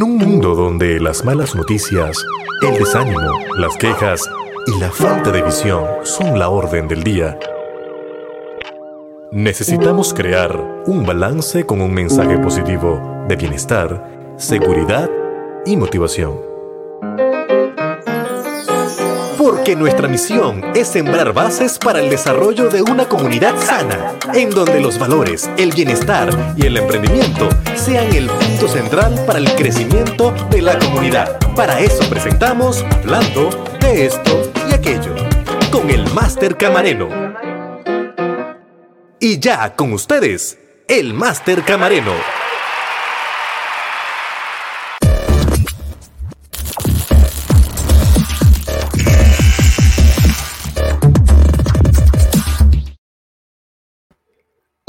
En 0.00 0.04
un 0.04 0.16
mundo 0.16 0.54
donde 0.54 0.98
las 0.98 1.26
malas 1.26 1.54
noticias, 1.54 2.16
el 2.62 2.78
desánimo, 2.78 3.38
las 3.58 3.76
quejas 3.76 4.26
y 4.66 4.80
la 4.80 4.90
falta 4.90 5.30
de 5.30 5.42
visión 5.42 5.84
son 6.04 6.38
la 6.38 6.48
orden 6.48 6.88
del 6.88 7.02
día, 7.02 7.38
necesitamos 9.30 10.14
crear 10.14 10.58
un 10.86 11.04
balance 11.04 11.66
con 11.66 11.82
un 11.82 11.92
mensaje 11.92 12.38
positivo 12.38 13.26
de 13.28 13.36
bienestar, 13.36 14.34
seguridad 14.38 15.10
y 15.66 15.76
motivación. 15.76 16.49
Porque 19.50 19.74
nuestra 19.74 20.06
misión 20.06 20.62
es 20.76 20.86
sembrar 20.86 21.32
bases 21.32 21.76
para 21.76 21.98
el 21.98 22.08
desarrollo 22.08 22.68
de 22.68 22.82
una 22.82 23.08
comunidad 23.08 23.56
sana, 23.60 24.14
en 24.32 24.48
donde 24.48 24.80
los 24.80 24.96
valores, 24.96 25.50
el 25.58 25.72
bienestar 25.72 26.30
y 26.56 26.66
el 26.66 26.76
emprendimiento 26.76 27.48
sean 27.74 28.14
el 28.14 28.28
punto 28.28 28.68
central 28.68 29.20
para 29.26 29.40
el 29.40 29.52
crecimiento 29.56 30.32
de 30.52 30.62
la 30.62 30.78
comunidad. 30.78 31.36
Para 31.56 31.80
eso 31.80 32.08
presentamos 32.08 32.84
Hablando 33.00 33.50
de 33.80 34.06
esto 34.06 34.52
y 34.68 34.72
aquello, 34.72 35.16
con 35.72 35.90
el 35.90 36.08
Máster 36.12 36.56
Camareno. 36.56 37.08
Y 39.18 39.40
ya 39.40 39.74
con 39.74 39.92
ustedes, 39.92 40.58
el 40.86 41.12
Máster 41.12 41.64
Camareno. 41.64 42.12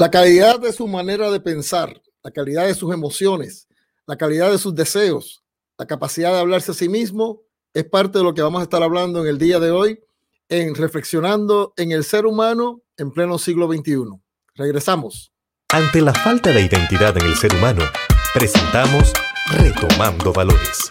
La 0.02 0.10
calidad 0.10 0.58
de 0.58 0.72
su 0.72 0.88
manera 0.88 1.30
de 1.30 1.38
pensar, 1.38 2.02
la 2.24 2.32
calidad 2.32 2.66
de 2.66 2.74
sus 2.74 2.92
emociones, 2.92 3.68
la 4.04 4.16
calidad 4.16 4.50
de 4.50 4.58
sus 4.58 4.74
deseos, 4.74 5.44
la 5.78 5.86
capacidad 5.86 6.32
de 6.32 6.40
hablarse 6.40 6.72
a 6.72 6.74
sí 6.74 6.88
mismo 6.88 7.42
es 7.72 7.84
parte 7.84 8.18
de 8.18 8.24
lo 8.24 8.34
que 8.34 8.42
vamos 8.42 8.58
a 8.58 8.64
estar 8.64 8.82
hablando 8.82 9.20
en 9.20 9.28
el 9.28 9.38
día 9.38 9.60
de 9.60 9.70
hoy 9.70 10.00
en 10.48 10.74
Reflexionando 10.74 11.72
en 11.76 11.92
el 11.92 12.02
Ser 12.02 12.26
Humano 12.26 12.82
en 12.96 13.12
pleno 13.12 13.38
siglo 13.38 13.72
XXI. 13.72 14.20
Regresamos. 14.56 15.30
Ante 15.72 16.00
la 16.00 16.12
falta 16.12 16.50
de 16.50 16.62
identidad 16.62 17.16
en 17.16 17.24
el 17.24 17.36
ser 17.36 17.54
humano, 17.54 17.84
presentamos 18.34 19.12
Retomando 19.52 20.32
Valores. 20.32 20.90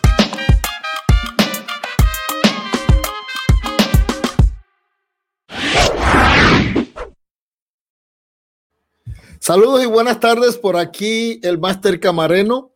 Saludos 9.43 9.83
y 9.83 9.87
buenas 9.87 10.19
tardes 10.19 10.55
por 10.55 10.77
aquí 10.77 11.39
el 11.41 11.57
Máster 11.57 11.99
Camareno, 11.99 12.75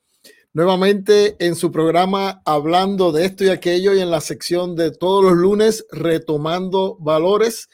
nuevamente 0.52 1.36
en 1.38 1.54
su 1.54 1.72
programa 1.72 2.42
hablando 2.44 3.12
de 3.12 3.26
esto 3.26 3.44
y 3.44 3.50
aquello 3.50 3.94
y 3.94 4.00
en 4.00 4.10
la 4.10 4.20
sección 4.20 4.76
de 4.76 4.90
todos 4.90 5.24
los 5.24 5.34
lunes 5.34 5.86
retomando 5.92 6.98
valores. 7.00 7.70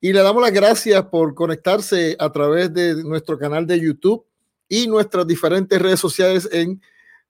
Y 0.00 0.12
le 0.12 0.20
damos 0.22 0.42
las 0.42 0.50
gracias 0.50 1.04
por 1.04 1.36
conectarse 1.36 2.16
a 2.18 2.32
través 2.32 2.74
de 2.74 3.04
nuestro 3.04 3.38
canal 3.38 3.68
de 3.68 3.78
YouTube 3.78 4.26
y 4.68 4.88
nuestras 4.88 5.28
diferentes 5.28 5.80
redes 5.80 6.00
sociales 6.00 6.48
en 6.50 6.82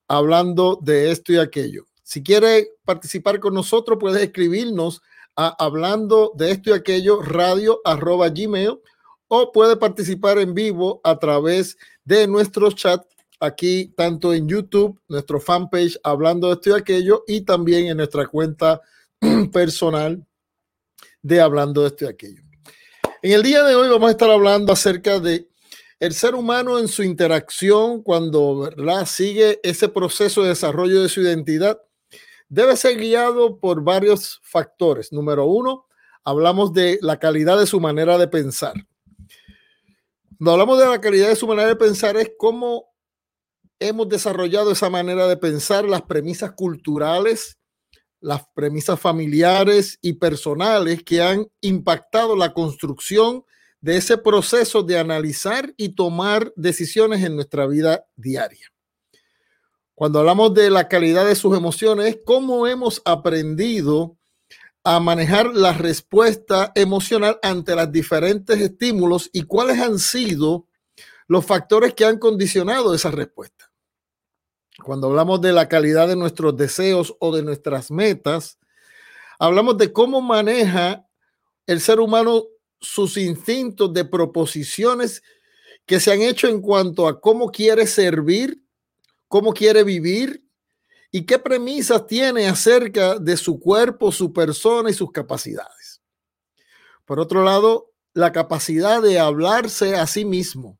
hablando 0.08 0.78
de 0.80 1.10
esto 1.10 1.34
y 1.34 1.36
aquello. 1.36 1.84
Si 2.02 2.22
quiere 2.22 2.68
participar 2.82 3.40
con 3.40 3.52
nosotros, 3.52 3.98
puede 4.00 4.24
escribirnos 4.24 5.02
a 5.36 5.48
hablando 5.62 6.32
de 6.34 6.50
esto 6.50 6.70
y 6.70 6.72
aquello 6.72 7.20
radio 7.20 7.78
arroba 7.84 8.30
gmail 8.30 8.78
o 9.34 9.52
puede 9.52 9.76
participar 9.76 10.38
en 10.38 10.54
vivo 10.54 11.00
a 11.04 11.18
través 11.18 11.76
de 12.04 12.26
nuestro 12.26 12.70
chat 12.72 13.04
aquí, 13.40 13.92
tanto 13.96 14.32
en 14.32 14.48
YouTube, 14.48 15.00
nuestro 15.08 15.40
fanpage 15.40 15.98
hablando 16.02 16.48
de 16.48 16.54
esto 16.54 16.70
y 16.70 16.72
aquello, 16.72 17.24
y 17.26 17.42
también 17.42 17.86
en 17.86 17.96
nuestra 17.96 18.26
cuenta 18.26 18.80
personal 19.52 20.24
de 21.22 21.40
hablando 21.40 21.82
de 21.82 21.88
esto 21.88 22.04
y 22.04 22.08
aquello. 22.08 22.42
En 23.22 23.32
el 23.32 23.42
día 23.42 23.62
de 23.62 23.74
hoy 23.74 23.88
vamos 23.88 24.08
a 24.08 24.12
estar 24.12 24.30
hablando 24.30 24.72
acerca 24.72 25.18
de 25.18 25.48
el 26.00 26.12
ser 26.12 26.34
humano 26.34 26.78
en 26.78 26.88
su 26.88 27.02
interacción 27.02 28.02
cuando 28.02 28.58
¿verdad? 28.58 29.06
sigue 29.06 29.60
ese 29.62 29.88
proceso 29.88 30.42
de 30.42 30.50
desarrollo 30.50 31.02
de 31.02 31.08
su 31.08 31.22
identidad. 31.22 31.80
Debe 32.48 32.76
ser 32.76 32.98
guiado 32.98 33.58
por 33.58 33.82
varios 33.82 34.40
factores. 34.42 35.12
Número 35.12 35.46
uno, 35.46 35.86
hablamos 36.24 36.72
de 36.74 36.98
la 37.00 37.18
calidad 37.18 37.58
de 37.58 37.66
su 37.66 37.80
manera 37.80 38.18
de 38.18 38.28
pensar. 38.28 38.74
Cuando 40.44 40.60
hablamos 40.60 40.78
de 40.78 40.90
la 40.90 41.00
calidad 41.00 41.28
de 41.28 41.36
su 41.36 41.46
manera 41.46 41.68
de 41.68 41.76
pensar 41.76 42.18
es 42.18 42.32
cómo 42.36 42.92
hemos 43.80 44.10
desarrollado 44.10 44.72
esa 44.72 44.90
manera 44.90 45.26
de 45.26 45.38
pensar, 45.38 45.86
las 45.86 46.02
premisas 46.02 46.52
culturales, 46.52 47.56
las 48.20 48.42
premisas 48.54 49.00
familiares 49.00 49.98
y 50.02 50.12
personales 50.12 51.02
que 51.02 51.22
han 51.22 51.46
impactado 51.62 52.36
la 52.36 52.52
construcción 52.52 53.42
de 53.80 53.96
ese 53.96 54.18
proceso 54.18 54.82
de 54.82 54.98
analizar 54.98 55.72
y 55.78 55.94
tomar 55.94 56.52
decisiones 56.56 57.24
en 57.24 57.36
nuestra 57.36 57.66
vida 57.66 58.04
diaria. 58.14 58.70
Cuando 59.94 60.18
hablamos 60.18 60.52
de 60.52 60.68
la 60.68 60.88
calidad 60.88 61.24
de 61.24 61.36
sus 61.36 61.56
emociones, 61.56 62.18
cómo 62.22 62.66
hemos 62.66 63.00
aprendido 63.06 64.18
a 64.84 65.00
manejar 65.00 65.54
la 65.54 65.72
respuesta 65.72 66.70
emocional 66.74 67.38
ante 67.42 67.74
los 67.74 67.90
diferentes 67.90 68.60
estímulos 68.60 69.30
y 69.32 69.44
cuáles 69.44 69.80
han 69.80 69.98
sido 69.98 70.68
los 71.26 71.46
factores 71.46 71.94
que 71.94 72.04
han 72.04 72.18
condicionado 72.18 72.94
esa 72.94 73.10
respuesta. 73.10 73.72
Cuando 74.84 75.06
hablamos 75.06 75.40
de 75.40 75.52
la 75.52 75.68
calidad 75.68 76.06
de 76.06 76.16
nuestros 76.16 76.54
deseos 76.56 77.16
o 77.18 77.34
de 77.34 77.42
nuestras 77.42 77.90
metas, 77.90 78.58
hablamos 79.38 79.78
de 79.78 79.90
cómo 79.90 80.20
maneja 80.20 81.08
el 81.66 81.80
ser 81.80 81.98
humano 81.98 82.44
sus 82.78 83.16
instintos 83.16 83.90
de 83.94 84.04
proposiciones 84.04 85.22
que 85.86 85.98
se 85.98 86.12
han 86.12 86.20
hecho 86.20 86.46
en 86.46 86.60
cuanto 86.60 87.08
a 87.08 87.20
cómo 87.22 87.50
quiere 87.50 87.86
servir, 87.86 88.62
cómo 89.28 89.54
quiere 89.54 89.82
vivir 89.82 90.43
y 91.16 91.26
qué 91.26 91.38
premisas 91.38 92.08
tiene 92.08 92.48
acerca 92.48 93.20
de 93.20 93.36
su 93.36 93.60
cuerpo, 93.60 94.10
su 94.10 94.32
persona 94.32 94.90
y 94.90 94.94
sus 94.94 95.12
capacidades. 95.12 96.02
Por 97.04 97.20
otro 97.20 97.44
lado, 97.44 97.92
la 98.14 98.32
capacidad 98.32 99.00
de 99.00 99.20
hablarse 99.20 99.94
a 99.94 100.08
sí 100.08 100.24
mismo 100.24 100.76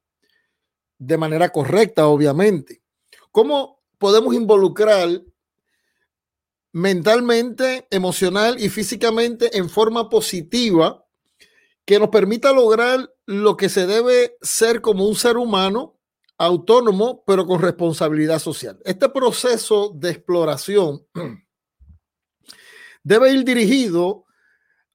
de 0.98 1.16
manera 1.18 1.50
correcta, 1.50 2.08
obviamente. 2.08 2.82
¿Cómo 3.30 3.80
podemos 3.96 4.34
involucrar 4.34 5.22
mentalmente, 6.72 7.86
emocional 7.92 8.56
y 8.58 8.70
físicamente 8.70 9.56
en 9.56 9.70
forma 9.70 10.08
positiva 10.08 11.06
que 11.84 12.00
nos 12.00 12.08
permita 12.08 12.52
lograr 12.52 13.08
lo 13.24 13.56
que 13.56 13.68
se 13.68 13.86
debe 13.86 14.36
ser 14.42 14.80
como 14.80 15.06
un 15.06 15.14
ser 15.14 15.36
humano 15.36 15.93
autónomo, 16.38 17.22
pero 17.26 17.46
con 17.46 17.60
responsabilidad 17.60 18.38
social. 18.38 18.78
Este 18.84 19.08
proceso 19.08 19.92
de 19.94 20.10
exploración 20.10 21.06
debe 23.02 23.32
ir 23.32 23.44
dirigido 23.44 24.24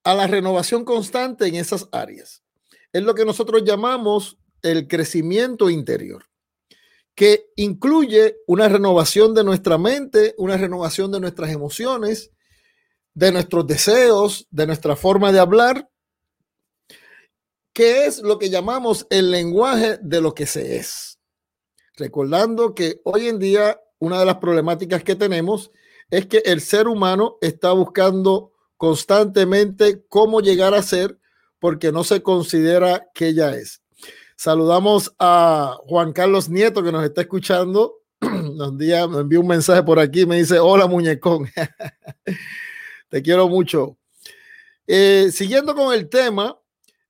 a 0.03 0.13
la 0.13 0.27
renovación 0.27 0.85
constante 0.85 1.47
en 1.47 1.55
esas 1.55 1.87
áreas. 1.91 2.43
Es 2.91 3.03
lo 3.03 3.13
que 3.13 3.25
nosotros 3.25 3.63
llamamos 3.63 4.37
el 4.61 4.87
crecimiento 4.87 5.69
interior, 5.69 6.25
que 7.15 7.51
incluye 7.55 8.37
una 8.47 8.67
renovación 8.67 9.33
de 9.33 9.43
nuestra 9.43 9.77
mente, 9.77 10.33
una 10.37 10.57
renovación 10.57 11.11
de 11.11 11.19
nuestras 11.19 11.51
emociones, 11.51 12.31
de 13.13 13.31
nuestros 13.31 13.67
deseos, 13.67 14.47
de 14.49 14.67
nuestra 14.67 14.95
forma 14.95 15.31
de 15.31 15.39
hablar, 15.39 15.89
que 17.73 18.05
es 18.05 18.19
lo 18.19 18.39
que 18.39 18.49
llamamos 18.49 19.07
el 19.09 19.31
lenguaje 19.31 19.99
de 20.01 20.21
lo 20.21 20.33
que 20.33 20.45
se 20.45 20.77
es. 20.77 21.08
Recordando 21.99 22.73
que 22.73 23.01
hoy 23.03 23.27
en 23.27 23.39
día 23.39 23.79
una 23.99 24.19
de 24.19 24.25
las 24.25 24.37
problemáticas 24.37 25.03
que 25.03 25.15
tenemos 25.15 25.71
es 26.09 26.25
que 26.25 26.37
el 26.45 26.61
ser 26.61 26.87
humano 26.87 27.37
está 27.41 27.73
buscando 27.73 28.53
constantemente 28.77 30.05
cómo 30.07 30.39
llegar 30.39 30.73
a 30.73 30.81
ser 30.81 31.19
porque 31.59 31.91
no 31.91 32.05
se 32.05 32.23
considera 32.23 33.09
que 33.13 33.33
ya 33.33 33.51
es. 33.51 33.81
Saludamos 34.37 35.13
a 35.19 35.77
Juan 35.81 36.13
Carlos 36.13 36.47
Nieto 36.47 36.81
que 36.81 36.93
nos 36.93 37.03
está 37.03 37.21
escuchando. 37.21 37.95
Un 38.21 38.77
día 38.77 39.05
me 39.05 39.19
envió 39.19 39.41
un 39.41 39.47
mensaje 39.47 39.83
por 39.83 39.99
aquí, 39.99 40.25
me 40.25 40.37
dice, 40.37 40.59
hola 40.59 40.87
muñecón, 40.87 41.49
te 43.09 43.21
quiero 43.21 43.49
mucho. 43.49 43.97
Eh, 44.87 45.29
siguiendo 45.33 45.75
con 45.75 45.93
el 45.93 46.07
tema 46.07 46.57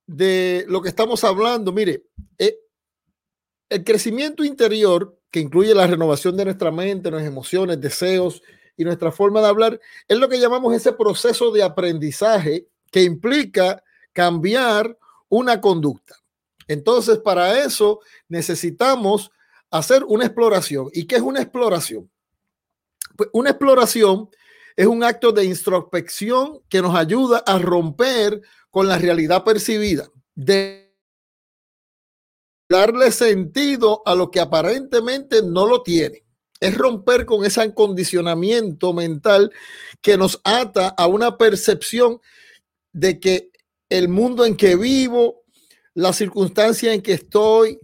de 0.07 0.65
lo 0.68 0.81
que 0.81 0.89
estamos 0.89 1.24
hablando, 1.24 1.71
mire, 1.71 2.03
eh, 2.39 2.57
el 3.69 3.83
crecimiento 3.83 4.44
interior, 4.44 5.18
que 5.31 5.39
incluye 5.39 5.74
la 5.75 5.88
renovación 5.88 6.36
de 6.36 6.45
nuestra 6.45 6.71
mente, 6.71 7.12
nuestras 7.12 7.31
emociones, 7.31 7.80
deseos 7.80 8.42
y 8.75 8.83
nuestra 8.83 9.12
forma 9.12 9.42
de 9.42 9.48
hablar, 9.48 9.80
es 10.07 10.18
lo 10.18 10.27
que 10.27 10.39
llamamos 10.39 10.74
ese 10.74 10.94
proceso 10.94 11.51
de 11.51 11.63
aprendizaje 11.63 12.68
que 12.92 13.04
implica 13.04 13.83
cambiar 14.13 14.98
una 15.27 15.62
conducta. 15.62 16.16
Entonces, 16.68 17.19
para 17.19 17.60
eso 17.63 18.00
necesitamos 18.27 19.31
hacer 19.72 20.04
una 20.04 20.25
exploración. 20.25 20.89
¿Y 20.94 21.06
qué 21.06 21.15
es 21.18 21.22
una 21.22 21.42
exploración? 21.42 22.10
Pues 23.15 23.30
una 23.33 23.51
exploración 23.51 24.30
es 24.75 24.88
un 24.88 25.04
acto 25.04 25.31
de 25.31 25.45
introspección 25.45 26.62
que 26.69 26.81
nos 26.81 26.95
ayuda 26.95 27.44
a 27.45 27.60
romper 27.60 28.42
con 28.72 28.88
la 28.88 28.98
realidad 28.98 29.44
percibida, 29.44 30.10
de 30.36 30.88
darle 32.69 33.12
sentido 33.12 34.04
a 34.06 34.13
lo 34.13 34.30
que 34.30 34.39
aparentemente 34.39 35.42
no 35.42 35.66
lo 35.66 35.81
tiene. 35.81 36.24
Es 36.60 36.77
romper 36.77 37.25
con 37.25 37.44
ese 37.44 37.62
acondicionamiento 37.62 38.94
mental 38.94 39.51
que 40.01 40.18
nos 40.18 40.39
ata 40.44 40.89
a 40.89 41.07
una 41.07 41.38
percepción 41.38 42.21
de 42.94 43.19
que 43.19 43.51
el 43.89 44.07
mundo 44.07 44.45
en 44.45 44.56
que 44.56 44.75
vivo, 44.75 45.44
la 45.95 46.13
circunstancia 46.13 46.94
en 46.94 47.01
que 47.01 47.13
estoy, 47.13 47.80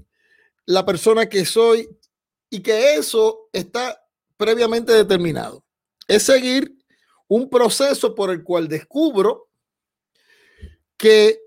la 0.66 0.86
persona 0.86 1.28
que 1.28 1.46
soy, 1.46 1.90
y 2.50 2.62
que 2.62 2.96
eso 2.96 3.50
está 3.52 4.02
previamente 4.38 4.94
determinado. 4.94 5.66
Es 6.08 6.24
seguir 6.24 6.78
un 7.28 7.50
proceso 7.50 8.14
por 8.14 8.30
el 8.30 8.44
cual 8.44 8.68
descubro 8.68 9.50
que 10.96 11.40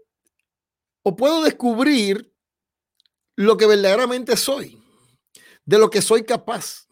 o 1.02 1.14
puedo 1.14 1.44
descubrir 1.44 2.32
lo 3.38 3.56
que 3.56 3.66
verdaderamente 3.66 4.36
soy, 4.36 4.82
de 5.64 5.78
lo 5.78 5.90
que 5.90 6.02
soy 6.02 6.24
capaz. 6.24 6.88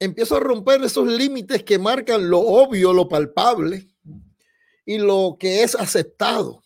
Empiezo 0.00 0.36
a 0.36 0.40
romper 0.40 0.82
esos 0.82 1.06
límites 1.06 1.62
que 1.62 1.78
marcan 1.78 2.28
lo 2.28 2.40
obvio, 2.40 2.92
lo 2.92 3.08
palpable 3.08 3.86
y 4.84 4.98
lo 4.98 5.36
que 5.38 5.62
es 5.62 5.76
aceptado, 5.76 6.64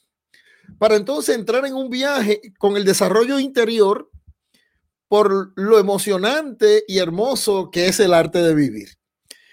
para 0.78 0.96
entonces 0.96 1.37
entrar 1.37 1.66
en 1.66 1.75
un 1.75 1.90
viaje 1.90 2.40
con 2.58 2.78
el 2.78 2.87
desarrollo 2.87 3.38
interior 3.38 4.10
por 5.08 5.52
lo 5.56 5.78
emocionante 5.78 6.82
y 6.88 6.96
hermoso 6.96 7.70
que 7.70 7.88
es 7.88 8.00
el 8.00 8.14
arte 8.14 8.38
de 8.38 8.54
vivir. 8.54 8.88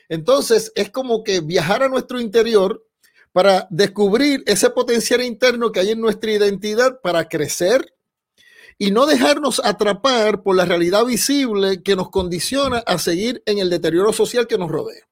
Entonces 0.07 0.71
es 0.73 0.89
como 0.89 1.21
que 1.21 1.41
viajar 1.41 1.83
a 1.83 1.89
nuestro 1.89 2.21
interior 2.21 2.87
para 3.33 3.67
descubrir 3.69 4.41
ese 4.45 4.69
potencial 4.69 5.21
interno 5.21 5.73
que 5.73 5.81
hay 5.81 5.91
en 5.91 5.99
nuestra 5.99 6.31
identidad 6.31 7.01
para 7.01 7.27
crecer 7.27 7.92
y 8.77 8.91
no 8.91 9.05
dejarnos 9.05 9.61
atrapar 9.63 10.43
por 10.43 10.55
la 10.55 10.65
realidad 10.65 11.05
visible 11.05 11.83
que 11.83 11.95
nos 11.95 12.09
condiciona 12.09 12.79
a 12.79 12.97
seguir 12.97 13.41
en 13.45 13.59
el 13.59 13.69
deterioro 13.69 14.13
social 14.13 14.47
que 14.47 14.57
nos 14.57 14.69
rodea. 14.69 15.07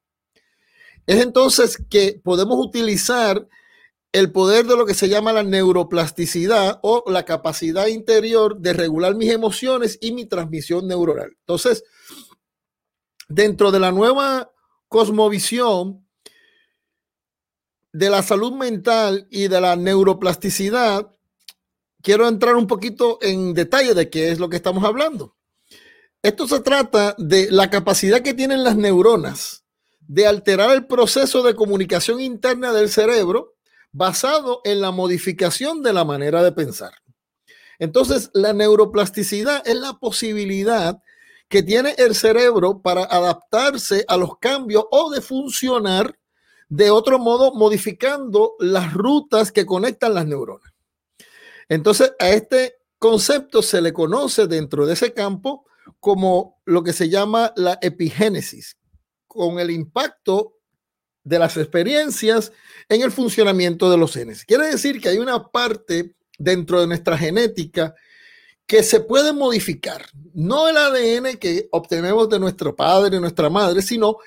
Es 1.07 1.21
entonces 1.21 1.77
que 1.89 2.19
podemos 2.23 2.57
utilizar 2.63 3.47
el 4.11 4.31
poder 4.31 4.65
de 4.65 4.75
lo 4.75 4.85
que 4.85 4.93
se 4.93 5.07
llama 5.07 5.31
la 5.31 5.43
neuroplasticidad 5.43 6.79
o 6.83 7.03
la 7.07 7.23
capacidad 7.23 7.87
interior 7.87 8.57
de 8.59 8.73
regular 8.73 9.15
mis 9.15 9.31
emociones 9.31 9.97
y 10.01 10.11
mi 10.11 10.25
transmisión 10.25 10.87
neuronal. 10.87 11.31
Entonces, 11.39 11.83
dentro 13.29 13.71
de 13.71 13.79
la 13.79 13.91
nueva 13.91 14.51
cosmovisión 14.89 16.05
de 17.93 18.09
la 18.09 18.21
salud 18.23 18.53
mental 18.53 19.27
y 19.29 19.47
de 19.47 19.61
la 19.61 19.75
neuroplasticidad, 19.75 21.15
quiero 22.01 22.27
entrar 22.27 22.55
un 22.55 22.67
poquito 22.67 23.19
en 23.21 23.53
detalle 23.53 23.93
de 23.93 24.09
qué 24.09 24.31
es 24.31 24.39
lo 24.39 24.49
que 24.49 24.57
estamos 24.57 24.83
hablando. 24.83 25.35
Esto 26.21 26.47
se 26.47 26.59
trata 26.59 27.15
de 27.17 27.49
la 27.49 27.69
capacidad 27.69 28.21
que 28.21 28.33
tienen 28.33 28.63
las 28.63 28.75
neuronas 28.75 29.63
de 29.99 30.27
alterar 30.27 30.71
el 30.71 30.85
proceso 30.85 31.41
de 31.41 31.55
comunicación 31.55 32.19
interna 32.19 32.73
del 32.73 32.89
cerebro 32.89 33.55
basado 33.91 34.61
en 34.63 34.81
la 34.81 34.91
modificación 34.91 35.83
de 35.83 35.93
la 35.93 36.05
manera 36.05 36.43
de 36.43 36.51
pensar. 36.51 36.93
Entonces, 37.79 38.29
la 38.33 38.53
neuroplasticidad 38.53 39.67
es 39.67 39.75
la 39.75 39.93
posibilidad 39.93 41.01
que 41.49 41.63
tiene 41.63 41.95
el 41.97 42.15
cerebro 42.15 42.81
para 42.81 43.03
adaptarse 43.03 44.05
a 44.07 44.17
los 44.17 44.37
cambios 44.37 44.85
o 44.91 45.11
de 45.11 45.21
funcionar 45.21 46.17
de 46.69 46.89
otro 46.89 47.19
modo, 47.19 47.53
modificando 47.53 48.53
las 48.59 48.93
rutas 48.93 49.51
que 49.51 49.65
conectan 49.65 50.13
las 50.13 50.25
neuronas. 50.25 50.70
Entonces, 51.71 52.11
a 52.19 52.31
este 52.31 52.75
concepto 52.99 53.61
se 53.61 53.81
le 53.81 53.93
conoce 53.93 54.45
dentro 54.45 54.85
de 54.85 54.91
ese 54.91 55.13
campo 55.13 55.65
como 56.01 56.61
lo 56.65 56.83
que 56.83 56.91
se 56.91 57.07
llama 57.07 57.53
la 57.55 57.79
epigénesis, 57.81 58.75
con 59.25 59.57
el 59.57 59.71
impacto 59.71 60.57
de 61.23 61.39
las 61.39 61.55
experiencias 61.55 62.51
en 62.89 63.03
el 63.03 63.11
funcionamiento 63.13 63.89
de 63.89 63.97
los 63.97 64.11
genes. 64.11 64.43
Quiere 64.43 64.67
decir 64.67 64.99
que 64.99 65.07
hay 65.07 65.19
una 65.19 65.47
parte 65.49 66.17
dentro 66.37 66.81
de 66.81 66.87
nuestra 66.87 67.17
genética 67.17 67.95
que 68.67 68.83
se 68.83 68.99
puede 68.99 69.31
modificar, 69.31 70.05
no 70.33 70.67
el 70.67 70.75
ADN 70.75 71.37
que 71.37 71.69
obtenemos 71.71 72.27
de 72.27 72.39
nuestro 72.39 72.75
padre, 72.75 73.17
nuestra 73.21 73.49
madre, 73.49 73.81
sino 73.81 74.17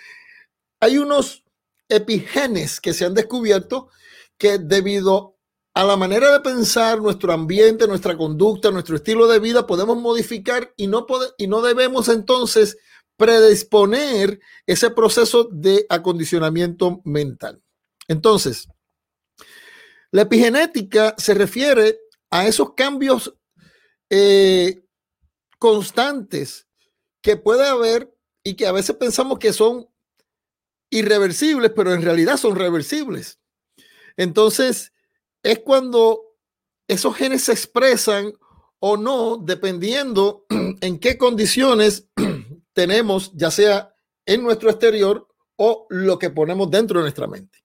hay 0.81 0.97
unos 0.97 1.45
epigenes 1.91 2.81
que 2.81 2.95
se 2.95 3.05
han 3.05 3.13
descubierto 3.13 3.91
que 4.39 4.57
debido 4.57 5.34
a 5.75 5.83
la 5.83 5.97
manera 5.97 6.33
de 6.33 6.41
pensar, 6.41 7.01
nuestro 7.03 7.33
ambiente, 7.33 7.89
nuestra 7.89 8.17
conducta, 8.17 8.71
nuestro 8.71 8.95
estilo 8.95 9.27
de 9.27 9.41
vida, 9.41 9.67
podemos 9.67 10.01
modificar 10.01 10.73
y 10.77 10.87
no, 10.87 11.05
y 11.37 11.49
no 11.49 11.63
debemos 11.63 12.09
entonces 12.09 12.79
predisponer 13.17 14.41
ese 14.67 14.91
proceso 14.91 15.49
de 15.51 15.85
acondicionamiento 15.89 17.01
mental. 17.05 17.61
Entonces, 18.07 18.69
la 20.13 20.23
epigenética 20.23 21.17
se 21.19 21.35
refiere 21.35 21.99
a 22.31 22.47
esos 22.47 22.75
cambios 22.75 23.35
eh, 24.11 24.85
constantes 25.59 26.69
que 27.21 27.37
puede 27.37 27.67
haber 27.67 28.15
y 28.45 28.55
que 28.55 28.69
a 28.69 28.73
veces 28.73 28.95
pensamos 28.95 29.41
que 29.41 29.53
son 29.53 29.89
irreversibles, 30.91 31.73
pero 31.75 31.93
en 31.93 32.03
realidad 32.03 32.37
son 32.37 32.55
reversibles. 32.55 33.41
Entonces, 34.17 34.94
es 35.45 35.61
cuando 35.61 36.23
esos 36.89 37.15
genes 37.15 37.45
se 37.45 37.53
expresan 37.53 38.33
o 38.81 38.97
no, 38.97 39.37
dependiendo 39.37 40.47
en 40.81 40.99
qué 40.99 41.17
condiciones 41.17 42.09
tenemos, 42.73 43.31
ya 43.35 43.51
sea 43.51 43.95
en 44.27 44.43
nuestro 44.43 44.71
exterior 44.71 45.29
o 45.57 45.87
lo 45.91 46.19
que 46.19 46.31
ponemos 46.31 46.71
dentro 46.71 46.99
de 46.99 47.05
nuestra 47.05 47.27
mente. 47.27 47.63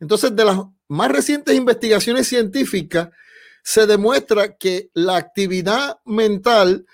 Entonces, 0.00 0.34
de 0.34 0.44
las 0.44 0.58
más 0.86 1.10
recientes 1.10 1.54
investigaciones 1.54 2.28
científicas, 2.28 3.10
se 3.64 3.86
demuestra 3.86 4.56
que 4.56 4.90
la 4.94 5.16
actividad 5.16 5.98
mental 6.04 6.86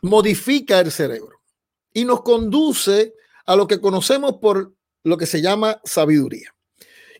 modifica 0.00 0.80
el 0.80 0.90
cerebro 0.90 1.42
y 1.92 2.04
nos 2.04 2.22
conduce 2.22 3.14
a 3.44 3.56
lo 3.56 3.66
que 3.66 3.80
conocemos 3.80 4.38
por 4.40 4.74
lo 5.04 5.16
que 5.18 5.26
se 5.26 5.42
llama 5.42 5.80
sabiduría, 5.84 6.54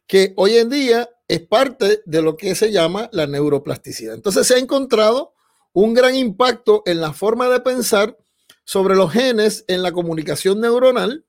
que 0.07 0.33
hoy 0.37 0.57
en 0.57 0.71
día 0.71 1.09
es 1.29 1.41
parte 1.41 2.03
de 2.05 2.23
lo 2.23 2.37
que 2.37 2.55
se 2.55 2.73
llama 2.73 3.09
la 3.13 3.27
neuroplasticidad. 3.27 4.15
Entonces 4.15 4.47
se 4.47 4.55
ha 4.55 4.59
encontrado 4.59 5.35
un 5.73 5.95
gran 5.95 6.15
impacto 6.15 6.83
en 6.87 7.01
la 7.01 7.13
forma 7.13 7.49
de 7.49 7.61
pensar 7.61 8.19
sobre 8.65 8.95
los 8.95 9.13
genes 9.13 9.65
en 9.69 9.83
la 9.83 9.93
comunicación 9.93 10.61
neuronal, 10.61 11.25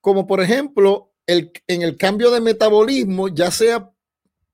como 0.00 0.26
por 0.26 0.40
ejemplo 0.40 1.12
el, 1.26 1.52
en 1.66 1.82
el 1.82 1.96
cambio 1.96 2.30
de 2.30 2.40
metabolismo, 2.40 3.28
ya 3.28 3.50
sea 3.50 3.90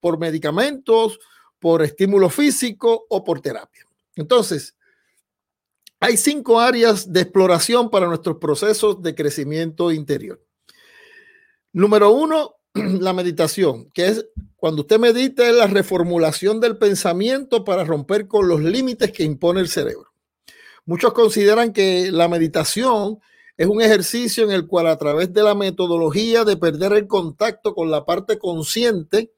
por 0.00 0.18
medicamentos, 0.18 1.18
por 1.58 1.82
estímulo 1.82 2.28
físico 2.28 3.06
o 3.08 3.24
por 3.24 3.40
terapia. 3.40 3.86
Entonces, 4.16 4.76
hay 6.00 6.16
cinco 6.16 6.58
áreas 6.58 7.12
de 7.12 7.20
exploración 7.20 7.88
para 7.88 8.08
nuestros 8.08 8.38
procesos 8.38 9.00
de 9.02 9.14
crecimiento 9.14 9.92
interior. 9.92 10.44
Número 11.72 12.10
uno, 12.10 12.56
la 13.00 13.12
meditación, 13.12 13.90
que 13.90 14.06
es 14.08 14.26
cuando 14.56 14.82
usted 14.82 14.98
medita 14.98 15.46
es 15.48 15.54
la 15.54 15.66
reformulación 15.66 16.60
del 16.60 16.78
pensamiento 16.78 17.64
para 17.64 17.84
romper 17.84 18.28
con 18.28 18.48
los 18.48 18.60
límites 18.60 19.12
que 19.12 19.24
impone 19.24 19.60
el 19.60 19.68
cerebro. 19.68 20.12
Muchos 20.84 21.12
consideran 21.12 21.72
que 21.72 22.10
la 22.10 22.28
meditación 22.28 23.18
es 23.56 23.66
un 23.66 23.82
ejercicio 23.82 24.44
en 24.44 24.50
el 24.50 24.66
cual 24.66 24.86
a 24.86 24.96
través 24.96 25.32
de 25.32 25.42
la 25.42 25.54
metodología 25.54 26.44
de 26.44 26.56
perder 26.56 26.92
el 26.92 27.06
contacto 27.06 27.74
con 27.74 27.90
la 27.90 28.04
parte 28.04 28.38
consciente, 28.38 29.32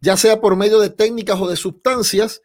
ya 0.00 0.16
sea 0.16 0.40
por 0.40 0.56
medio 0.56 0.78
de 0.78 0.90
técnicas 0.90 1.40
o 1.40 1.48
de 1.48 1.56
sustancias, 1.56 2.42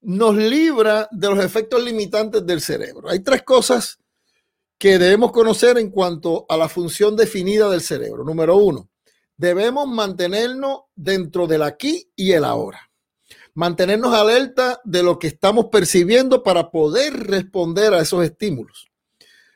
nos 0.00 0.36
libra 0.36 1.08
de 1.10 1.28
los 1.28 1.44
efectos 1.44 1.82
limitantes 1.82 2.46
del 2.46 2.60
cerebro. 2.60 3.08
Hay 3.08 3.20
tres 3.20 3.42
cosas 3.42 3.98
que 4.78 4.98
debemos 4.98 5.32
conocer 5.32 5.78
en 5.78 5.90
cuanto 5.90 6.46
a 6.48 6.56
la 6.56 6.68
función 6.68 7.16
definida 7.16 7.68
del 7.68 7.80
cerebro. 7.80 8.22
Número 8.22 8.56
uno, 8.56 8.88
debemos 9.36 9.88
mantenernos 9.88 10.80
dentro 10.94 11.46
del 11.46 11.62
aquí 11.62 12.10
y 12.16 12.32
el 12.32 12.44
ahora 12.44 12.86
mantenernos 13.56 14.12
alerta 14.12 14.82
de 14.84 15.02
lo 15.02 15.18
que 15.18 15.28
estamos 15.28 15.66
percibiendo 15.72 16.42
para 16.42 16.70
poder 16.70 17.14
responder 17.26 17.94
a 17.94 18.00
esos 18.00 18.22
estímulos. 18.22 18.86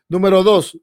Número 0.08 0.42
dos, 0.42 0.78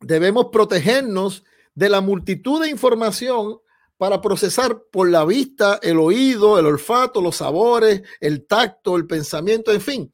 debemos 0.00 0.46
protegernos 0.50 1.44
de 1.74 1.88
la 1.88 2.00
multitud 2.00 2.60
de 2.60 2.70
información 2.70 3.60
para 3.96 4.20
procesar 4.20 4.82
por 4.90 5.08
la 5.08 5.24
vista, 5.24 5.78
el 5.80 6.00
oído, 6.00 6.58
el 6.58 6.66
olfato, 6.66 7.20
los 7.20 7.36
sabores, 7.36 8.02
el 8.20 8.46
tacto, 8.46 8.96
el 8.96 9.06
pensamiento, 9.06 9.70
en 9.72 9.80
fin, 9.80 10.12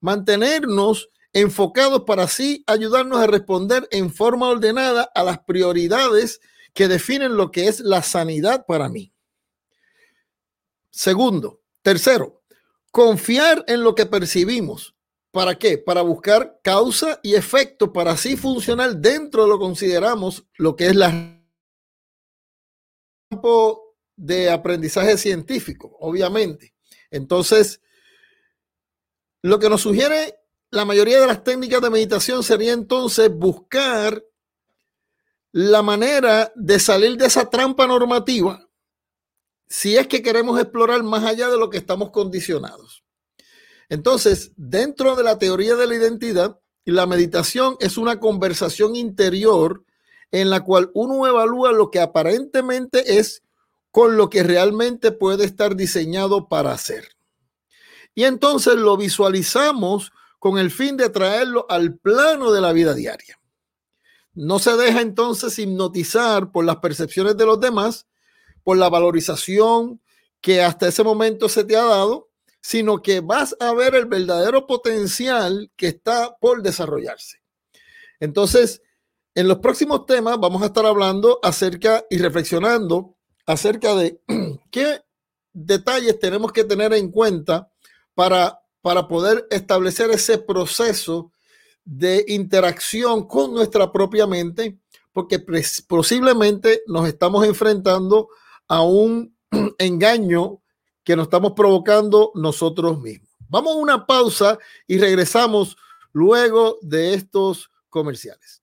mantenernos 0.00 1.08
enfocados 1.32 2.02
para 2.02 2.24
así 2.24 2.64
ayudarnos 2.66 3.20
a 3.20 3.28
responder 3.28 3.86
en 3.92 4.12
forma 4.12 4.48
ordenada 4.48 5.08
a 5.14 5.22
las 5.22 5.38
prioridades 5.38 6.40
que 6.78 6.86
definen 6.86 7.36
lo 7.36 7.50
que 7.50 7.66
es 7.66 7.80
la 7.80 8.04
sanidad 8.04 8.64
para 8.64 8.88
mí. 8.88 9.12
Segundo, 10.90 11.60
tercero, 11.82 12.44
confiar 12.92 13.64
en 13.66 13.82
lo 13.82 13.96
que 13.96 14.06
percibimos. 14.06 14.94
¿Para 15.32 15.58
qué? 15.58 15.78
Para 15.78 16.02
buscar 16.02 16.60
causa 16.62 17.18
y 17.24 17.34
efecto, 17.34 17.92
para 17.92 18.12
así 18.12 18.36
funcionar 18.36 18.94
dentro 18.94 19.42
de 19.42 19.48
lo 19.48 19.58
que 19.58 19.64
consideramos 19.64 20.46
lo 20.56 20.76
que 20.76 20.86
es 20.86 20.94
la 20.94 21.42
campo 23.28 23.96
de 24.14 24.48
aprendizaje 24.48 25.18
científico, 25.18 25.96
obviamente. 25.98 26.76
Entonces, 27.10 27.80
lo 29.42 29.58
que 29.58 29.68
nos 29.68 29.80
sugiere 29.80 30.38
la 30.70 30.84
mayoría 30.84 31.20
de 31.20 31.26
las 31.26 31.42
técnicas 31.42 31.80
de 31.80 31.90
meditación 31.90 32.44
sería 32.44 32.72
entonces 32.72 33.34
buscar 33.34 34.22
la 35.52 35.82
manera 35.82 36.52
de 36.54 36.78
salir 36.78 37.16
de 37.16 37.26
esa 37.26 37.48
trampa 37.48 37.86
normativa 37.86 38.68
si 39.68 39.96
es 39.96 40.06
que 40.06 40.22
queremos 40.22 40.58
explorar 40.60 41.02
más 41.02 41.24
allá 41.24 41.48
de 41.50 41.58
lo 41.58 41.68
que 41.68 41.78
estamos 41.78 42.10
condicionados. 42.10 43.04
Entonces, 43.88 44.52
dentro 44.56 45.14
de 45.14 45.22
la 45.22 45.38
teoría 45.38 45.76
de 45.76 45.86
la 45.86 45.94
identidad, 45.94 46.58
la 46.84 47.06
meditación 47.06 47.76
es 47.80 47.98
una 47.98 48.18
conversación 48.18 48.96
interior 48.96 49.84
en 50.30 50.50
la 50.50 50.64
cual 50.64 50.90
uno 50.94 51.26
evalúa 51.26 51.72
lo 51.72 51.90
que 51.90 52.00
aparentemente 52.00 53.18
es 53.18 53.42
con 53.90 54.16
lo 54.16 54.28
que 54.30 54.42
realmente 54.42 55.12
puede 55.12 55.44
estar 55.44 55.76
diseñado 55.76 56.48
para 56.48 56.72
hacer. 56.72 57.08
Y 58.14 58.24
entonces 58.24 58.74
lo 58.74 58.96
visualizamos 58.96 60.12
con 60.38 60.58
el 60.58 60.70
fin 60.70 60.96
de 60.96 61.08
traerlo 61.08 61.66
al 61.68 61.96
plano 61.96 62.52
de 62.52 62.60
la 62.60 62.72
vida 62.72 62.94
diaria. 62.94 63.38
No 64.38 64.60
se 64.60 64.76
deja 64.76 65.00
entonces 65.00 65.58
hipnotizar 65.58 66.52
por 66.52 66.64
las 66.64 66.76
percepciones 66.76 67.36
de 67.36 67.44
los 67.44 67.58
demás, 67.58 68.06
por 68.62 68.76
la 68.76 68.88
valorización 68.88 70.00
que 70.40 70.62
hasta 70.62 70.86
ese 70.86 71.02
momento 71.02 71.48
se 71.48 71.64
te 71.64 71.76
ha 71.76 71.82
dado, 71.82 72.30
sino 72.60 73.02
que 73.02 73.18
vas 73.18 73.56
a 73.58 73.72
ver 73.72 73.96
el 73.96 74.06
verdadero 74.06 74.64
potencial 74.64 75.72
que 75.74 75.88
está 75.88 76.36
por 76.38 76.62
desarrollarse. 76.62 77.42
Entonces, 78.20 78.80
en 79.34 79.48
los 79.48 79.58
próximos 79.58 80.06
temas 80.06 80.38
vamos 80.38 80.62
a 80.62 80.66
estar 80.66 80.86
hablando 80.86 81.40
acerca 81.42 82.04
y 82.08 82.18
reflexionando 82.18 83.16
acerca 83.44 83.96
de 83.96 84.20
qué 84.70 85.00
detalles 85.52 86.16
tenemos 86.20 86.52
que 86.52 86.62
tener 86.62 86.92
en 86.92 87.10
cuenta 87.10 87.72
para 88.14 88.60
para 88.80 89.08
poder 89.08 89.46
establecer 89.50 90.10
ese 90.10 90.38
proceso 90.38 91.32
de 91.90 92.22
interacción 92.28 93.26
con 93.26 93.54
nuestra 93.54 93.90
propia 93.90 94.26
mente, 94.26 94.78
porque 95.10 95.42
posiblemente 95.88 96.82
nos 96.86 97.08
estamos 97.08 97.46
enfrentando 97.46 98.28
a 98.68 98.82
un 98.82 99.34
engaño 99.78 100.60
que 101.02 101.16
nos 101.16 101.24
estamos 101.24 101.54
provocando 101.54 102.30
nosotros 102.34 103.00
mismos. 103.00 103.30
Vamos 103.48 103.74
a 103.74 103.78
una 103.78 104.06
pausa 104.06 104.58
y 104.86 104.98
regresamos 104.98 105.78
luego 106.12 106.76
de 106.82 107.14
estos 107.14 107.70
comerciales. 107.88 108.62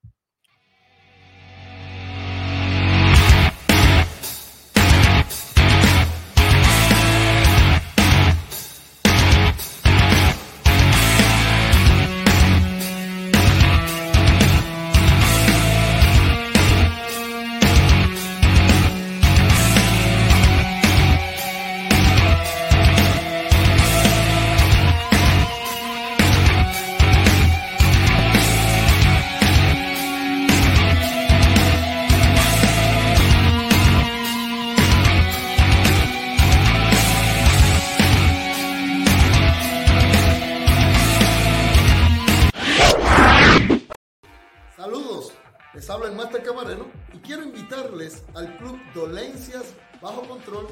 Control, 50.36 50.68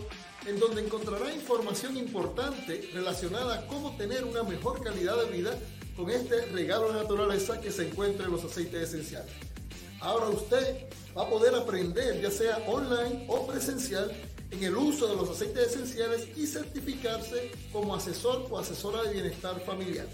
en 0.46 0.60
donde 0.60 0.82
encontrará 0.82 1.34
información 1.34 1.96
importante 1.96 2.89
relacionada 2.93 3.60
a 3.60 3.67
cómo 3.67 3.96
tener 3.96 4.25
una 4.25 4.43
mejor 4.43 4.84
calidad 4.84 5.15
de 5.24 5.32
vida 5.32 5.58
con 5.96 6.10
este 6.10 6.46
regalo 6.48 6.91
de 6.91 7.01
naturaleza 7.01 7.62
que 7.62 7.72
se 7.72 7.88
encuentra 7.88 8.25
en 8.25 8.32
los 8.34 8.43
aceites 8.43 8.89
esenciales. 8.89 9.32
Ahora 10.01 10.27
usted 10.27 10.88
va 11.17 11.24
a 11.24 11.29
poder 11.29 11.55
aprender, 11.55 12.22
ya 12.22 12.29
sea 12.29 12.58
online 12.67 13.25
o 13.29 13.48
presencial, 13.48 14.12
en 14.51 14.63
el 14.63 14.75
uso 14.75 15.08
de 15.08 15.15
los 15.15 15.29
aceites 15.29 15.67
esenciales 15.67 16.27
y 16.36 16.46
certificarse 16.46 17.51
como 17.72 17.96
asesor 17.96 18.46
o 18.50 18.60
asesora 18.60 19.03
de 19.03 19.13
bienestar 19.13 19.60
familiar. 19.62 20.08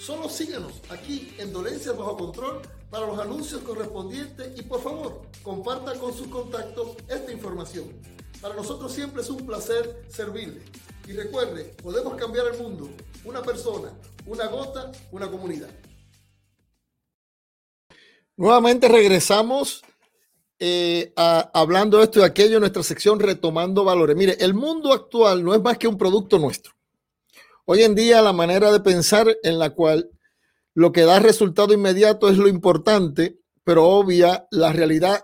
Solo 0.00 0.28
síganos 0.28 0.72
aquí 0.90 1.32
en 1.38 1.52
Dolencias 1.52 1.96
Bajo 1.96 2.16
Control 2.16 2.60
para 2.90 3.06
los 3.06 3.18
anuncios 3.20 3.62
correspondientes 3.62 4.58
y 4.58 4.62
por 4.62 4.82
favor 4.82 5.22
comparta 5.44 5.94
con 5.94 6.12
sus 6.12 6.26
contactos 6.26 6.96
esta 7.08 7.30
información. 7.30 7.84
Para 8.44 8.56
nosotros 8.56 8.92
siempre 8.92 9.22
es 9.22 9.30
un 9.30 9.46
placer 9.46 10.02
servirle. 10.10 10.60
Y 11.08 11.12
recuerde, 11.12 11.74
podemos 11.82 12.14
cambiar 12.16 12.44
el 12.52 12.58
mundo. 12.60 12.90
Una 13.24 13.40
persona, 13.40 13.90
una 14.26 14.48
gota, 14.48 14.92
una 15.12 15.30
comunidad. 15.30 15.70
Nuevamente 18.36 18.86
regresamos 18.86 19.80
eh, 20.58 21.14
hablando 21.16 21.96
de 21.96 22.04
esto 22.04 22.20
y 22.20 22.24
aquello 22.24 22.56
en 22.56 22.60
nuestra 22.60 22.82
sección 22.82 23.18
Retomando 23.18 23.82
Valores. 23.82 24.14
Mire, 24.14 24.36
el 24.38 24.52
mundo 24.52 24.92
actual 24.92 25.42
no 25.42 25.54
es 25.54 25.62
más 25.62 25.78
que 25.78 25.88
un 25.88 25.96
producto 25.96 26.38
nuestro. 26.38 26.74
Hoy 27.64 27.82
en 27.82 27.94
día 27.94 28.20
la 28.20 28.34
manera 28.34 28.70
de 28.70 28.80
pensar 28.80 29.34
en 29.42 29.58
la 29.58 29.70
cual 29.70 30.10
lo 30.74 30.92
que 30.92 31.04
da 31.04 31.18
resultado 31.18 31.72
inmediato 31.72 32.28
es 32.28 32.36
lo 32.36 32.48
importante, 32.48 33.38
pero 33.64 33.86
obvia 33.86 34.46
la 34.50 34.70
realidad 34.70 35.22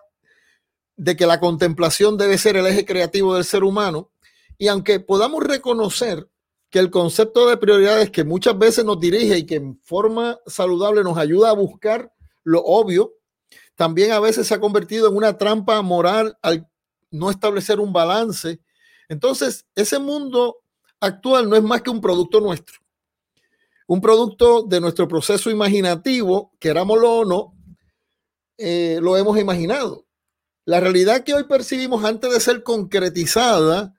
de 1.00 1.16
que 1.16 1.24
la 1.24 1.40
contemplación 1.40 2.18
debe 2.18 2.36
ser 2.36 2.58
el 2.58 2.66
eje 2.66 2.84
creativo 2.84 3.34
del 3.34 3.44
ser 3.44 3.64
humano. 3.64 4.10
Y 4.58 4.68
aunque 4.68 5.00
podamos 5.00 5.42
reconocer 5.42 6.28
que 6.68 6.78
el 6.78 6.90
concepto 6.90 7.48
de 7.48 7.56
prioridades 7.56 8.10
que 8.10 8.22
muchas 8.22 8.58
veces 8.58 8.84
nos 8.84 9.00
dirige 9.00 9.38
y 9.38 9.46
que 9.46 9.54
en 9.54 9.80
forma 9.80 10.38
saludable 10.46 11.02
nos 11.02 11.16
ayuda 11.16 11.48
a 11.48 11.54
buscar 11.54 12.12
lo 12.44 12.60
obvio, 12.62 13.14
también 13.76 14.12
a 14.12 14.20
veces 14.20 14.46
se 14.46 14.52
ha 14.52 14.60
convertido 14.60 15.08
en 15.08 15.16
una 15.16 15.38
trampa 15.38 15.80
moral 15.80 16.36
al 16.42 16.68
no 17.10 17.30
establecer 17.30 17.80
un 17.80 17.94
balance. 17.94 18.60
Entonces, 19.08 19.64
ese 19.74 19.98
mundo 19.98 20.58
actual 21.00 21.48
no 21.48 21.56
es 21.56 21.62
más 21.62 21.80
que 21.80 21.88
un 21.88 22.02
producto 22.02 22.40
nuestro 22.40 22.78
un 23.86 24.00
producto 24.00 24.62
de 24.62 24.80
nuestro 24.80 25.08
proceso 25.08 25.50
imaginativo, 25.50 26.52
querámoslo 26.60 27.12
o 27.12 27.24
no, 27.24 27.56
eh, 28.56 29.00
lo 29.02 29.16
hemos 29.16 29.36
imaginado. 29.36 30.06
La 30.70 30.78
realidad 30.78 31.24
que 31.24 31.34
hoy 31.34 31.42
percibimos 31.48 32.04
antes 32.04 32.32
de 32.32 32.38
ser 32.38 32.62
concretizada, 32.62 33.92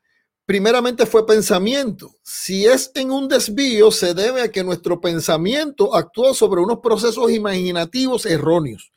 primeramente 0.45 1.05
fue 1.05 1.27
pensamiento. 1.27 2.15
Si 2.23 2.65
es 2.65 2.91
en 2.95 3.11
un 3.11 3.27
desvío, 3.27 3.91
se 3.91 4.13
debe 4.13 4.41
a 4.41 4.51
que 4.51 4.63
nuestro 4.63 5.01
pensamiento 5.01 5.93
actuó 5.93 6.33
sobre 6.33 6.61
unos 6.61 6.79
procesos 6.79 7.29
imaginativos 7.29 8.25
erróneos. 8.25 8.93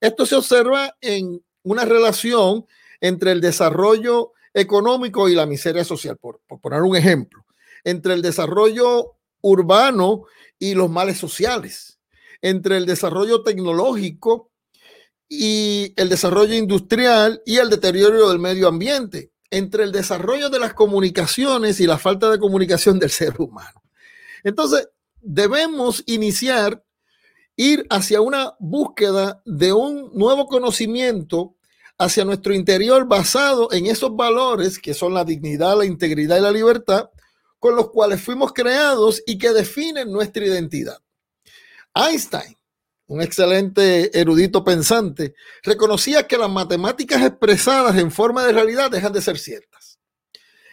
Esto 0.00 0.24
se 0.24 0.34
observa 0.34 0.96
en 1.02 1.44
una 1.62 1.84
relación 1.84 2.64
entre 3.02 3.32
el 3.32 3.42
desarrollo 3.42 4.32
económico 4.54 5.28
y 5.28 5.34
la 5.34 5.44
miseria 5.44 5.84
social, 5.84 6.16
por, 6.16 6.40
por 6.48 6.58
poner 6.58 6.80
un 6.80 6.96
ejemplo, 6.96 7.44
entre 7.84 8.14
el 8.14 8.22
desarrollo 8.22 9.16
urbano 9.42 10.22
y 10.58 10.72
los 10.72 10.88
males 10.88 11.18
sociales, 11.18 12.00
entre 12.40 12.78
el 12.78 12.86
desarrollo 12.86 13.42
tecnológico 13.42 14.49
y 15.32 15.94
el 15.96 16.08
desarrollo 16.08 16.56
industrial 16.56 17.40
y 17.46 17.58
el 17.58 17.70
deterioro 17.70 18.28
del 18.28 18.40
medio 18.40 18.66
ambiente, 18.66 19.30
entre 19.48 19.84
el 19.84 19.92
desarrollo 19.92 20.50
de 20.50 20.58
las 20.58 20.74
comunicaciones 20.74 21.78
y 21.78 21.86
la 21.86 21.98
falta 21.98 22.28
de 22.30 22.40
comunicación 22.40 22.98
del 22.98 23.10
ser 23.10 23.40
humano. 23.40 23.80
Entonces, 24.42 24.88
debemos 25.20 26.02
iniciar, 26.06 26.84
ir 27.54 27.86
hacia 27.90 28.20
una 28.20 28.56
búsqueda 28.58 29.40
de 29.44 29.72
un 29.72 30.10
nuevo 30.14 30.46
conocimiento 30.46 31.54
hacia 31.96 32.24
nuestro 32.24 32.52
interior 32.52 33.06
basado 33.06 33.70
en 33.72 33.86
esos 33.86 34.16
valores 34.16 34.80
que 34.80 34.94
son 34.94 35.14
la 35.14 35.24
dignidad, 35.24 35.78
la 35.78 35.84
integridad 35.84 36.38
y 36.38 36.42
la 36.42 36.50
libertad, 36.50 37.10
con 37.60 37.76
los 37.76 37.90
cuales 37.90 38.20
fuimos 38.20 38.52
creados 38.52 39.22
y 39.26 39.38
que 39.38 39.52
definen 39.52 40.10
nuestra 40.10 40.44
identidad. 40.44 40.98
Einstein, 41.94 42.56
un 43.10 43.20
excelente 43.20 44.16
erudito 44.18 44.62
pensante, 44.62 45.34
reconocía 45.64 46.28
que 46.28 46.38
las 46.38 46.48
matemáticas 46.48 47.20
expresadas 47.24 47.96
en 47.96 48.12
forma 48.12 48.44
de 48.44 48.52
realidad 48.52 48.88
dejan 48.88 49.12
de 49.12 49.20
ser 49.20 49.36
ciertas. 49.36 49.98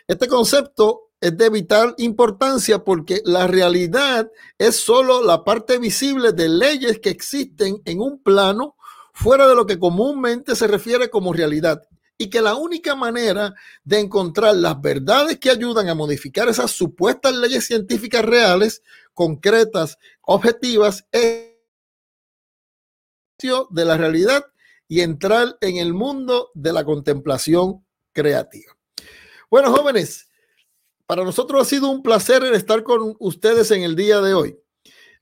Este 0.08 0.27
concepto 0.27 1.10
es 1.20 1.36
de 1.36 1.50
vital 1.50 1.96
importancia 1.98 2.84
porque 2.84 3.24
la 3.25 3.48
realidad 3.48 4.32
es 4.60 4.75
solo 4.75 5.24
la 5.24 5.44
parte 5.44 5.79
visible 5.79 6.32
de 6.32 6.48
leyes 6.48 7.00
que 7.00 7.10
existen 7.10 7.82
en 7.86 8.01
un 8.01 8.22
plano 8.22 8.75
fuera 9.13 9.48
de 9.48 9.56
lo 9.56 9.65
que 9.65 9.79
comúnmente 9.79 10.56
se 10.56 10.67
refiere 10.67 11.10
como 11.10 11.34
realidad 11.34 11.82
y 12.20 12.29
que 12.29 12.44
la 12.44 12.53
única 12.53 12.94
manera 12.94 13.56
de 13.84 14.00
encontrar 14.00 14.56
las 14.56 14.79
verdades 14.79 15.39
que 15.39 15.50
ayudan 15.50 15.89
a 15.89 15.96
modificar 15.96 16.48
esas 16.50 16.70
supuestas 16.70 17.36
leyes 17.36 17.65
científicas 17.65 18.24
reales, 18.24 18.84
concretas, 19.15 19.98
objetivas, 20.22 21.03
es 21.12 21.47
de 23.70 23.86
la 23.86 23.98
realidad 23.98 24.46
y 24.88 25.01
entrar 25.01 25.58
en 25.62 25.77
el 25.77 25.94
mundo 25.94 26.50
de 26.56 26.74
la 26.74 26.84
contemplación 26.84 27.86
creativa. 28.13 28.75
Bueno, 29.50 29.72
jóvenes, 29.72 30.27
para 31.05 31.24
nosotros 31.24 31.62
ha 31.62 31.66
sido 31.66 31.90
un 31.90 32.01
placer 32.01 32.44
estar 32.46 32.83
con 32.83 33.16
ustedes 33.20 33.70
en 33.72 33.83
el 33.83 33.96
día 33.96 34.22
de 34.22 34.33
hoy. 34.33 34.59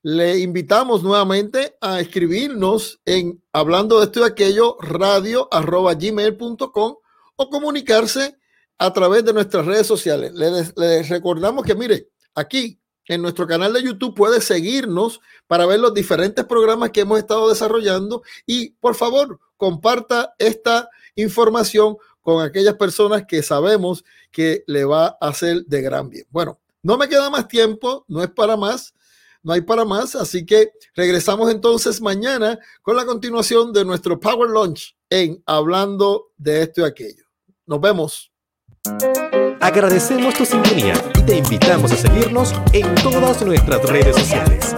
Le 0.02 0.38
invitamos 0.38 1.02
nuevamente 1.02 1.76
a 1.80 2.00
escribirnos 2.00 3.00
en 3.04 3.42
hablando 3.52 3.98
de 3.98 4.06
esto 4.06 4.20
y 4.20 4.24
aquello 4.24 4.76
radio 4.80 5.48
arroba 5.52 5.94
gmail.com 5.94 6.96
o 7.36 7.50
comunicarse 7.50 8.38
a 8.78 8.92
través 8.92 9.24
de 9.24 9.32
nuestras 9.34 9.66
redes 9.66 9.86
sociales. 9.86 10.32
Les, 10.32 11.08
recordamos 11.08 11.64
que, 11.64 11.74
mire, 11.74 12.08
aquí 12.34 12.80
en 13.08 13.22
nuestro 13.22 13.46
canal 13.46 13.72
de 13.72 13.82
YouTube 13.82 14.14
puede 14.14 14.40
seguirnos 14.40 15.20
para 15.46 15.66
ver 15.66 15.80
los 15.80 15.94
diferentes 15.94 16.44
programas 16.44 16.90
que 16.90 17.00
hemos 17.00 17.18
estado 17.18 17.48
desarrollando 17.48 18.22
y 18.46 18.70
por 18.70 18.94
favor 18.94 19.38
comparta 19.56 20.34
esta 20.38 20.88
información 21.14 21.96
con 22.20 22.44
aquellas 22.44 22.74
personas 22.74 23.24
que 23.26 23.42
sabemos 23.42 24.04
que 24.32 24.64
le 24.66 24.84
va 24.84 25.16
a 25.20 25.28
hacer 25.28 25.64
de 25.66 25.82
gran 25.82 26.10
bien. 26.10 26.26
Bueno, 26.30 26.58
no 26.82 26.98
me 26.98 27.08
queda 27.08 27.30
más 27.30 27.48
tiempo, 27.48 28.04
no 28.08 28.22
es 28.22 28.30
para 28.30 28.56
más, 28.56 28.94
no 29.42 29.52
hay 29.52 29.60
para 29.60 29.84
más, 29.84 30.16
así 30.16 30.44
que 30.44 30.72
regresamos 30.94 31.50
entonces 31.52 32.00
mañana 32.00 32.58
con 32.82 32.96
la 32.96 33.06
continuación 33.06 33.72
de 33.72 33.84
nuestro 33.84 34.18
Power 34.18 34.50
Lunch 34.50 34.96
en 35.08 35.40
Hablando 35.46 36.32
de 36.36 36.62
esto 36.62 36.80
y 36.80 36.84
aquello. 36.84 37.24
Nos 37.64 37.80
vemos. 37.80 38.32
Agradecemos 39.66 40.32
tu 40.34 40.46
sintonía 40.46 40.94
y 41.18 41.22
te 41.22 41.38
invitamos 41.38 41.90
a 41.90 41.96
seguirnos 41.96 42.54
en 42.72 42.94
todas 42.94 43.44
nuestras 43.44 43.82
redes 43.82 44.14
sociales. 44.14 44.76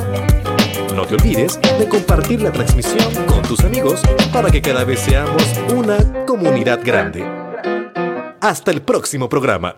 No 0.95 1.05
te 1.05 1.15
olvides 1.15 1.61
de 1.61 1.87
compartir 1.91 2.41
la 2.41 2.51
transmisión 2.51 3.15
con 3.27 3.43
tus 3.43 3.61
amigos 3.61 4.01
para 4.33 4.51
que 4.51 4.63
cada 4.63 4.85
vez 4.85 5.01
seamos 5.01 5.43
una 5.77 6.25
comunidad 6.25 6.81
grande. 6.83 7.23
Hasta 8.41 8.71
el 8.71 8.81
próximo 8.81 9.29
programa. 9.29 9.77